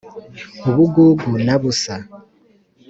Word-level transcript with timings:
ubugugu 0.69 1.31
na 1.45 1.55
busa 1.61 1.95